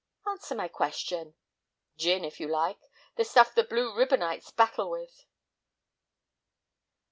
[0.27, 1.35] "Answer my question."
[1.95, 2.79] "Gin, if you like;
[3.17, 5.27] the stuff the blue ribbonites battle with."